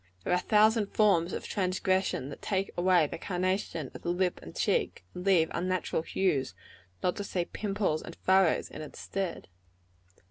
There 0.23 0.33
are 0.33 0.37
a 0.37 0.39
thousand 0.39 0.87
forms 0.87 1.31
of 1.31 1.47
transgression 1.47 2.29
that 2.29 2.41
take 2.41 2.71
away 2.75 3.05
the 3.05 3.19
carnation 3.19 3.91
of 3.93 4.01
the 4.01 4.09
lip 4.09 4.39
and 4.41 4.55
cheek, 4.55 5.05
and 5.13 5.23
leave 5.27 5.51
unnatural 5.53 6.01
hues, 6.01 6.55
not 7.03 7.15
to 7.17 7.23
say 7.23 7.45
pimples 7.45 8.01
and 8.01 8.15
furrows, 8.15 8.67
in 8.71 8.81
its 8.81 8.99
stead. 8.99 9.47